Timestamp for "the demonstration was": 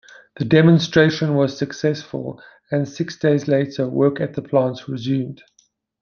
0.37-1.55